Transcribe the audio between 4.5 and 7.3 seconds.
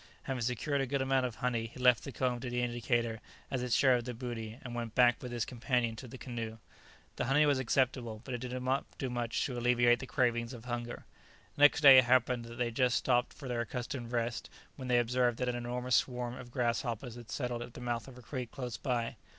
and went back with his companion to the canoe. The